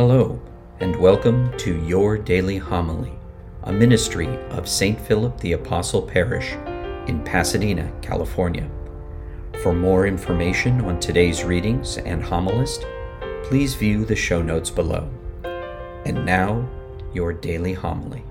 Hello, 0.00 0.40
and 0.78 0.96
welcome 0.96 1.54
to 1.58 1.76
Your 1.84 2.16
Daily 2.16 2.56
Homily, 2.56 3.12
a 3.64 3.70
ministry 3.70 4.28
of 4.48 4.66
St. 4.66 4.98
Philip 4.98 5.38
the 5.40 5.52
Apostle 5.52 6.00
Parish 6.00 6.52
in 7.06 7.22
Pasadena, 7.22 7.92
California. 8.00 8.66
For 9.62 9.74
more 9.74 10.06
information 10.06 10.80
on 10.86 11.00
today's 11.00 11.44
readings 11.44 11.98
and 11.98 12.22
homilist, 12.22 12.86
please 13.44 13.74
view 13.74 14.06
the 14.06 14.16
show 14.16 14.40
notes 14.40 14.70
below. 14.70 15.06
And 16.06 16.24
now, 16.24 16.66
your 17.12 17.34
daily 17.34 17.74
homily. 17.74 18.24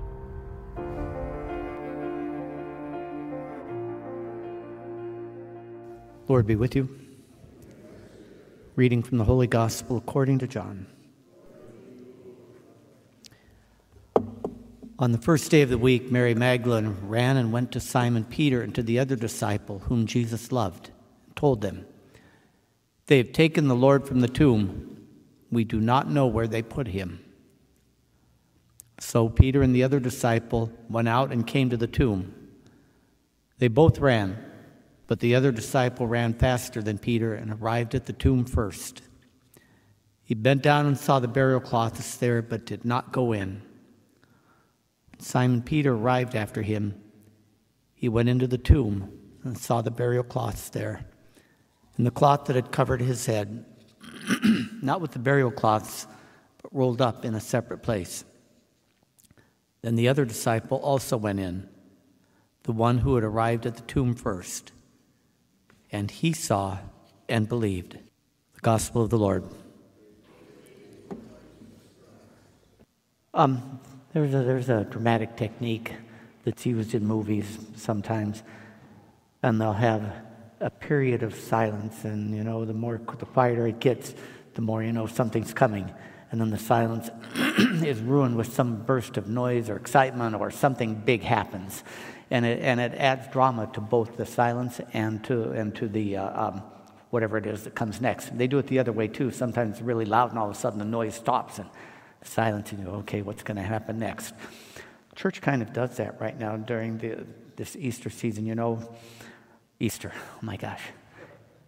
Lord 6.26 6.48
be 6.48 6.56
with 6.56 6.74
you. 6.74 6.88
Reading 8.74 9.04
from 9.04 9.18
the 9.18 9.24
Holy 9.24 9.46
Gospel 9.46 9.98
according 9.98 10.40
to 10.40 10.48
John. 10.48 10.88
On 15.00 15.10
the 15.10 15.18
first 15.18 15.50
day 15.50 15.62
of 15.62 15.70
the 15.70 15.78
week, 15.78 16.12
Mary 16.12 16.34
Magdalene 16.34 16.96
ran 17.02 17.36
and 17.36 17.50
went 17.50 17.72
to 17.72 17.80
Simon 17.80 18.22
Peter 18.22 18.60
and 18.62 18.72
to 18.74 18.82
the 18.82 18.98
other 18.98 19.16
disciple 19.16 19.80
whom 19.80 20.06
Jesus 20.06 20.52
loved, 20.52 20.90
and 21.26 21.34
told 21.34 21.62
them, 21.62 21.86
They 23.06 23.16
have 23.16 23.32
taken 23.32 23.66
the 23.66 23.74
Lord 23.74 24.06
from 24.06 24.20
the 24.20 24.28
tomb. 24.28 25.06
We 25.50 25.64
do 25.64 25.80
not 25.80 26.08
know 26.08 26.28
where 26.28 26.46
they 26.46 26.62
put 26.62 26.86
him. 26.86 27.24
So 29.00 29.28
Peter 29.28 29.62
and 29.62 29.74
the 29.74 29.82
other 29.82 29.98
disciple 29.98 30.70
went 30.88 31.08
out 31.08 31.32
and 31.32 31.44
came 31.44 31.70
to 31.70 31.76
the 31.76 31.88
tomb. 31.88 32.34
They 33.58 33.68
both 33.68 33.98
ran 33.98 34.36
but 35.10 35.18
the 35.18 35.34
other 35.34 35.50
disciple 35.50 36.06
ran 36.06 36.32
faster 36.34 36.80
than 36.80 36.96
Peter 36.96 37.34
and 37.34 37.50
arrived 37.50 37.96
at 37.96 38.06
the 38.06 38.12
tomb 38.12 38.44
first. 38.44 39.02
He 40.22 40.34
bent 40.34 40.62
down 40.62 40.86
and 40.86 40.96
saw 40.96 41.18
the 41.18 41.26
burial 41.26 41.58
cloths 41.58 42.16
there, 42.18 42.40
but 42.42 42.64
did 42.64 42.84
not 42.84 43.10
go 43.10 43.32
in. 43.32 43.60
Simon 45.22 45.62
Peter 45.62 45.94
arrived 45.94 46.34
after 46.34 46.62
him. 46.62 47.00
He 47.94 48.08
went 48.08 48.28
into 48.28 48.46
the 48.46 48.58
tomb 48.58 49.12
and 49.44 49.56
saw 49.56 49.82
the 49.82 49.90
burial 49.90 50.24
cloths 50.24 50.70
there, 50.70 51.06
and 51.96 52.06
the 52.06 52.10
cloth 52.10 52.46
that 52.46 52.56
had 52.56 52.72
covered 52.72 53.00
his 53.00 53.26
head, 53.26 53.64
not 54.82 55.00
with 55.00 55.12
the 55.12 55.18
burial 55.18 55.50
cloths, 55.50 56.06
but 56.62 56.74
rolled 56.74 57.00
up 57.00 57.24
in 57.24 57.34
a 57.34 57.40
separate 57.40 57.82
place. 57.82 58.24
Then 59.82 59.96
the 59.96 60.08
other 60.08 60.24
disciple 60.24 60.78
also 60.78 61.16
went 61.16 61.40
in, 61.40 61.68
the 62.64 62.72
one 62.72 62.98
who 62.98 63.14
had 63.14 63.24
arrived 63.24 63.66
at 63.66 63.76
the 63.76 63.82
tomb 63.82 64.14
first 64.14 64.72
and 65.92 66.10
he 66.10 66.32
saw 66.32 66.78
and 67.28 67.48
believed. 67.48 67.98
The 68.54 68.60
Gospel 68.60 69.02
of 69.02 69.10
the 69.10 69.18
Lord. 69.18 69.44
Um, 73.32 73.80
there's, 74.12 74.34
a, 74.34 74.42
there's 74.42 74.68
a 74.68 74.84
dramatic 74.84 75.36
technique 75.36 75.92
that's 76.44 76.66
used 76.66 76.94
in 76.94 77.06
movies 77.06 77.58
sometimes, 77.76 78.42
and 79.42 79.60
they'll 79.60 79.72
have 79.72 80.12
a 80.60 80.70
period 80.70 81.22
of 81.22 81.34
silence, 81.34 82.04
and 82.04 82.34
you 82.34 82.44
know, 82.44 82.64
the 82.64 82.74
more 82.74 83.00
the 83.18 83.26
quieter 83.26 83.66
it 83.66 83.80
gets, 83.80 84.14
the 84.54 84.62
more 84.62 84.82
you 84.82 84.92
know 84.92 85.06
something's 85.06 85.54
coming. 85.54 85.90
And 86.32 86.40
then 86.40 86.50
the 86.50 86.58
silence 86.58 87.10
is 87.84 88.00
ruined 88.00 88.36
with 88.36 88.52
some 88.52 88.82
burst 88.84 89.16
of 89.16 89.28
noise 89.28 89.68
or 89.68 89.76
excitement, 89.76 90.34
or 90.34 90.50
something 90.50 90.94
big 90.94 91.22
happens 91.22 91.82
and 92.30 92.46
it, 92.46 92.60
and 92.62 92.80
it 92.80 92.94
adds 92.94 93.26
drama 93.28 93.68
to 93.74 93.80
both 93.80 94.16
the 94.16 94.26
silence 94.26 94.80
and 94.92 95.22
to, 95.24 95.50
and 95.50 95.74
to 95.76 95.88
the 95.88 96.16
uh, 96.16 96.48
um, 96.48 96.62
whatever 97.10 97.36
it 97.36 97.46
is 97.46 97.64
that 97.64 97.74
comes 97.74 98.00
next. 98.00 98.36
They 98.36 98.46
do 98.46 98.58
it 98.58 98.68
the 98.68 98.78
other 98.78 98.92
way 98.92 99.08
too. 99.08 99.30
Sometimes 99.30 99.78
it's 99.78 99.82
really 99.82 100.04
loud, 100.04 100.30
and 100.30 100.38
all 100.38 100.48
of 100.48 100.56
a 100.56 100.58
sudden 100.58 100.78
the 100.78 100.84
noise 100.84 101.16
stops 101.16 101.58
and 101.58 101.68
silence, 102.22 102.70
and 102.70 102.80
you 102.80 102.86
go, 102.86 102.92
okay, 102.98 103.22
what's 103.22 103.42
going 103.42 103.56
to 103.56 103.62
happen 103.62 103.98
next? 103.98 104.34
Church 105.14 105.40
kind 105.40 105.62
of 105.62 105.72
does 105.72 105.96
that 105.96 106.20
right 106.20 106.38
now 106.38 106.56
during 106.56 106.98
the, 106.98 107.26
this 107.56 107.76
Easter 107.76 108.10
season. 108.10 108.46
You 108.46 108.54
know, 108.54 108.94
Easter, 109.78 110.12
oh 110.14 110.38
my 110.40 110.56
gosh, 110.56 110.82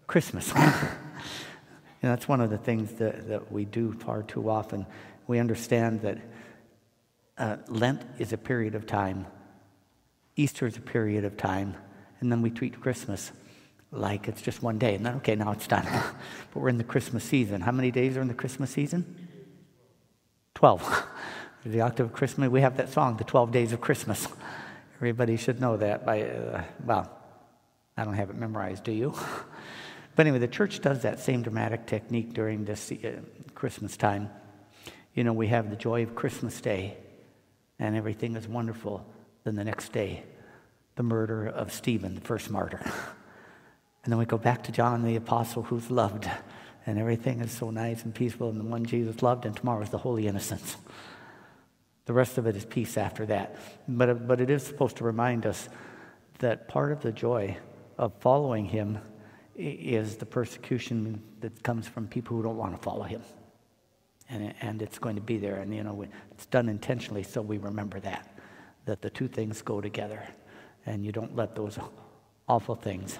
Christmas. 0.07 0.53
that's 2.01 2.29
one 2.29 2.41
of 2.41 2.51
the 2.51 2.59
things 2.59 2.93
that, 2.95 3.29
that 3.29 3.53
we 3.53 3.65
do 3.65 3.93
far 3.93 4.23
too 4.23 4.51
often. 4.51 4.87
We 5.27 5.39
understand 5.39 6.03
that 6.03 6.19
uh, 7.39 7.57
Lent 7.69 8.03
is 8.19 8.33
a 8.33 8.39
period 8.39 8.75
of 8.75 8.87
time 8.87 9.27
Easter 10.37 10.67
is 10.67 10.77
a 10.77 10.81
period 10.81 11.25
of 11.25 11.37
time, 11.37 11.75
and 12.21 12.33
then 12.33 12.41
we 12.41 12.51
treat 12.51 12.81
Christmas 12.81 13.33
like 13.91 14.29
it's 14.29 14.41
just 14.41 14.63
one 14.63 14.79
day. 14.79 14.95
And 14.95 15.05
then, 15.05 15.17
okay, 15.17 15.35
now 15.35 15.53
it's 15.53 15.67
done. 15.67 15.85
but 16.53 16.61
we're 16.61 16.71
in 16.71 16.79
the 16.79 16.85
Christmas 16.85 17.23
season. 17.25 17.61
How 17.61 17.73
many 17.73 17.91
days 17.91 18.17
are 18.17 18.23
in 18.23 18.29
the 18.29 18.35
Christmas 18.35 18.71
season? 18.71 19.22
12. 20.63 21.07
the 21.67 21.81
octave 21.81 22.07
of 22.07 22.13
Christmas, 22.13 22.49
we 22.49 22.61
have 22.61 22.77
that 22.77 22.89
song, 22.89 23.17
The 23.17 23.25
12 23.25 23.51
Days 23.51 23.73
of 23.73 23.81
Christmas. 23.81 24.29
Everybody 24.95 25.37
should 25.37 25.61
know 25.61 25.77
that 25.77 26.07
by, 26.07 26.23
uh, 26.23 26.63
well, 26.85 27.11
I 27.97 28.05
don't 28.05 28.15
have 28.15 28.31
it 28.31 28.37
memorized, 28.37 28.85
do 28.85 28.93
you? 28.93 29.13
but 30.15 30.25
anyway, 30.25 30.39
the 30.39 30.47
church 30.47 30.81
does 30.81 31.03
that 31.03 31.19
same 31.19 31.43
dramatic 31.43 31.87
technique 31.87 32.33
during 32.33 32.65
this 32.65 32.93
uh, 32.93 33.11
Christmas 33.57 33.97
time. 33.97 34.31
You 35.15 35.25
know, 35.25 35.33
we 35.33 35.49
have 35.49 35.69
the 35.69 35.75
joy 35.75 36.05
of 36.05 36.15
Christmas 36.15 36.61
Day, 36.61 36.97
and 37.81 37.97
everything 37.97 38.37
is 38.37 38.47
wonderful. 38.47 39.05
Then 39.43 39.57
the 39.57 39.65
next 39.65 39.91
day, 39.91 40.23
the 40.95 41.03
murder 41.03 41.49
of 41.49 41.73
Stephen, 41.73 42.15
the 42.15 42.21
first 42.21 42.51
martyr. 42.51 42.81
And 44.05 44.11
then 44.11 44.19
we 44.19 44.27
go 44.27 44.39
back 44.39 44.65
to 44.65 44.73
John 44.73 45.05
the 45.05 45.15
Apostle, 45.15 45.63
who's 45.63 45.89
loved, 45.89 46.29
and 46.87 46.99
everything 46.99 47.41
is 47.41 47.53
so 47.53 47.71
nice 47.71 48.05
and 48.05 48.15
peaceful, 48.15 48.49
and 48.49 48.61
the 48.61 48.65
one 48.65 48.85
Jesus 48.85 49.23
loved, 49.23 49.47
and 49.47 49.57
tomorrow 49.57 49.83
is 49.83 49.91
the 49.91 49.99
Holy 49.99 50.27
Innocents. 50.27 50.77
The 52.07 52.13
rest 52.13 52.39
of 52.39 52.47
it 52.47 52.57
is 52.57 52.65
peace 52.65 52.97
after 52.97 53.27
that. 53.27 53.57
But, 53.87 54.27
but 54.27 54.41
it 54.41 54.51
is 54.51 54.65
supposed 54.65 54.97
to 54.97 55.05
remind 55.05 55.47
us 55.47 55.69
that 56.41 56.69
part 56.69 56.91
of 56.91 57.01
the 57.01 57.13
joy 57.13 57.57
of 57.99 58.13
following 58.21 58.65
him 58.65 58.99
is 59.55 60.17
the 60.17 60.27
persecution 60.27 61.23
that 61.41 61.63
comes 61.63 61.87
from 61.87 62.09
people 62.09 62.37
who 62.37 62.43
don't 62.43 62.57
want 62.57 62.75
to 62.75 62.83
follow 62.83 63.05
him. 63.05 63.23
And, 64.29 64.55
and 64.61 64.83
it's 64.83 64.99
going 64.99 65.15
to 65.17 65.23
be 65.23 65.37
there. 65.37 65.57
And, 65.57 65.75
you 65.75 65.85
know, 65.85 66.05
it's 66.33 66.47
done 66.47 66.69
intentionally, 66.69 67.23
so 67.23 67.43
we 67.43 67.59
remember 67.59 68.01
that 68.01 68.29
that 68.85 69.03
the 69.03 69.11
two 69.11 69.29
things 69.29 69.63
go 69.63 69.81
together 69.81 70.27
and 70.87 71.05
you 71.05 71.13
don't 71.13 71.37
let 71.37 71.55
those 71.55 71.79
awful 72.49 72.75
things 72.75 73.19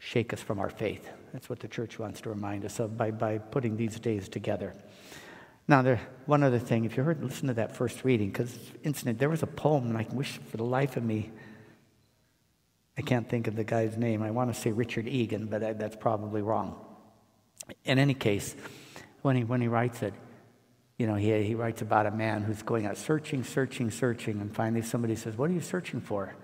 shake 0.00 0.32
us 0.32 0.40
from 0.40 0.58
our 0.58 0.70
faith. 0.70 1.08
That's 1.32 1.48
what 1.48 1.60
the 1.60 1.68
church 1.68 1.98
wants 1.98 2.20
to 2.22 2.30
remind 2.30 2.64
us 2.64 2.78
of 2.78 2.96
by, 2.96 3.10
by 3.10 3.38
putting 3.38 3.76
these 3.76 3.98
days 3.98 4.28
together. 4.28 4.74
Now, 5.66 5.82
there, 5.82 6.00
one 6.26 6.42
other 6.42 6.58
thing, 6.58 6.84
if 6.84 6.96
you 6.96 7.02
heard, 7.02 7.22
listen 7.22 7.48
to 7.48 7.54
that 7.54 7.74
first 7.74 8.04
reading, 8.04 8.28
because 8.28 8.56
incident, 8.82 9.18
there 9.18 9.30
was 9.30 9.42
a 9.42 9.46
poem, 9.46 9.86
and 9.86 9.96
I 9.96 10.06
wish 10.12 10.38
for 10.50 10.58
the 10.58 10.64
life 10.64 10.96
of 10.96 11.04
me, 11.04 11.30
I 12.98 13.02
can't 13.02 13.28
think 13.28 13.46
of 13.46 13.56
the 13.56 13.64
guy's 13.64 13.96
name. 13.96 14.22
I 14.22 14.30
want 14.30 14.54
to 14.54 14.60
say 14.60 14.72
Richard 14.72 15.08
Egan, 15.08 15.46
but 15.46 15.64
I, 15.64 15.72
that's 15.72 15.96
probably 15.96 16.42
wrong. 16.42 16.84
In 17.84 17.98
any 17.98 18.14
case, 18.14 18.54
when 19.22 19.36
he, 19.36 19.44
when 19.44 19.60
he 19.60 19.68
writes 19.68 20.02
it, 20.02 20.12
you 20.98 21.06
know, 21.06 21.14
he, 21.14 21.42
he 21.42 21.54
writes 21.54 21.82
about 21.82 22.06
a 22.06 22.10
man 22.10 22.42
who's 22.42 22.62
going 22.62 22.86
out 22.86 22.96
searching, 22.96 23.42
searching, 23.42 23.90
searching, 23.90 24.40
and 24.40 24.54
finally 24.54 24.82
somebody 24.82 25.16
says, 25.16 25.36
What 25.36 25.50
are 25.50 25.54
you 25.54 25.60
searching 25.60 26.00
for? 26.00 26.36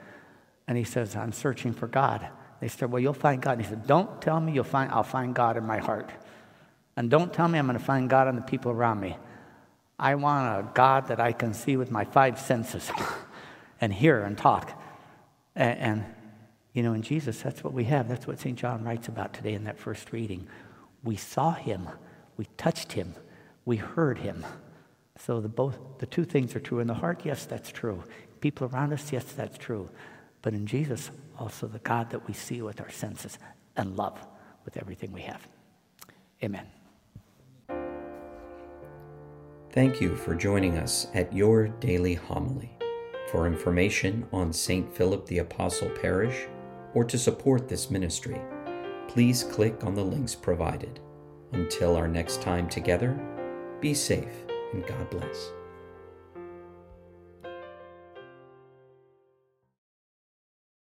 And 0.67 0.77
he 0.77 0.85
says, 0.85 1.15
I'm 1.15 1.33
searching 1.33 1.73
for 1.73 1.87
God. 1.87 2.29
They 2.61 2.69
said, 2.69 2.91
Well, 2.91 3.01
you'll 3.01 3.13
find 3.13 3.41
God. 3.41 3.53
And 3.53 3.63
he 3.63 3.69
said, 3.69 3.87
Don't 3.87 4.21
tell 4.21 4.39
me 4.41 4.53
you'll 4.53 4.65
find, 4.65 4.91
I'll 4.93 5.03
find 5.03 5.35
God 5.35 5.57
in 5.57 5.67
my 5.67 5.79
heart. 5.79 6.11
And 6.97 7.11
don't 7.11 7.33
tell 7.33 7.49
me 7.49 7.59
I'm 7.59 7.67
going 7.67 7.79
to 7.79 7.85
find 7.85 8.11
God 8.11 8.29
in 8.29 8.37
the 8.37 8.43
people 8.43 8.71
around 8.71 9.01
me. 9.01 9.17
I 9.99 10.15
want 10.15 10.61
a 10.61 10.73
God 10.73 11.09
that 11.09 11.21
I 11.21 11.33
can 11.33 11.55
see 11.55 11.77
with 11.77 11.91
my 11.91 12.05
five 12.05 12.39
senses 12.39 12.91
and 13.81 13.93
hear 13.93 14.23
and 14.23 14.37
talk. 14.37 14.81
And, 15.55 15.79
and, 15.79 16.05
you 16.73 16.83
know, 16.83 16.93
in 16.93 17.03
Jesus, 17.03 17.41
that's 17.41 17.65
what 17.65 17.73
we 17.73 17.85
have. 17.85 18.09
That's 18.09 18.27
what 18.27 18.39
St. 18.39 18.59
John 18.59 18.85
writes 18.85 19.09
about 19.09 19.33
today 19.33 19.55
in 19.55 19.65
that 19.65 19.79
first 19.79 20.13
reading. 20.13 20.47
We 21.03 21.17
saw 21.17 21.53
him, 21.53 21.89
we 22.37 22.47
touched 22.57 22.93
him, 22.93 23.15
we 23.65 23.77
heard 23.77 24.19
him. 24.19 24.45
So 25.19 25.41
the, 25.41 25.49
both, 25.49 25.79
the 25.99 26.07
two 26.07 26.25
things 26.25 26.57
are 26.57 26.61
true. 26.61 26.81
In 26.81 26.87
the 26.87 26.95
heart, 26.95 27.23
yes, 27.25 27.45
that's 27.45 27.71
true. 27.71 28.03
People 28.41 28.69
around 28.69 28.93
us, 28.93 29.13
yes, 29.13 29.25
that's 29.25 29.59
true. 29.59 29.91
But 30.43 30.55
in 30.55 30.67
Jesus, 30.67 31.11
also 31.39 31.67
the 31.67 31.79
God 31.81 32.11
that 32.11 32.27
we 32.27 32.35
see 32.35 32.63
with 32.63 32.81
our 32.81 32.91
senses 32.91 33.39
and 33.77 33.97
love 33.97 34.27
with 34.65 34.77
everything 34.77 35.13
we 35.13 35.23
have. 35.23 35.47
Amen. 36.43 36.67
Thank 39.73 40.01
you 40.01 40.17
for 40.17 40.35
joining 40.35 40.79
us 40.79 41.07
at 41.15 41.33
your 41.33 41.69
daily 41.69 42.15
homily. 42.15 42.71
For 43.31 43.47
information 43.47 44.27
on 44.33 44.53
St. 44.53 44.93
Philip 44.97 45.27
the 45.27 45.39
Apostle 45.39 45.91
Parish 45.91 46.49
or 46.95 47.05
to 47.05 47.17
support 47.17 47.69
this 47.69 47.91
ministry, 47.91 48.41
please 49.07 49.45
click 49.45 49.85
on 49.85 49.95
the 49.95 50.05
links 50.05 50.35
provided. 50.35 50.99
Until 51.53 51.95
our 51.97 52.09
next 52.09 52.43
time 52.43 52.69
together, 52.69 53.19
be 53.81 53.95
safe 53.95 54.45
and 54.73 54.85
God 54.87 55.09
bless. 55.11 55.53